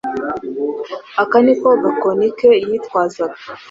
[1.21, 3.37] aka niko gakoni ke yitwazaga,